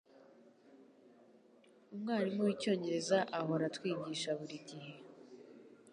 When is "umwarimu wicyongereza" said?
1.93-3.17